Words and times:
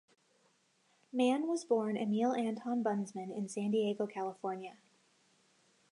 Mann 1.13 1.47
was 1.47 1.63
born 1.63 1.95
Emil 1.95 2.33
Anton 2.33 2.83
Bundsmann 2.83 3.31
in 3.37 3.47
San 3.47 3.69
Diego, 3.69 4.07
California. 4.07 4.77